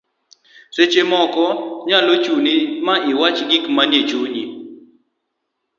seche 0.75 1.01
moko 1.11 1.43
nyalo 1.87 2.13
chuni 2.23 2.55
ma 2.85 2.95
iwach 3.11 3.39
gik 3.49 3.63
manie 3.75 4.01
chunyi 4.09 4.43